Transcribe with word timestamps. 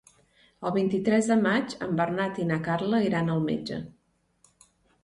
El 0.69 0.73
vint-i-tres 0.77 1.29
de 1.33 1.37
maig 1.43 1.75
en 1.89 1.93
Bernat 2.01 2.41
i 2.45 2.49
na 2.55 2.59
Carla 2.71 3.05
iran 3.11 3.31
al 3.37 3.47
metge. 3.53 3.81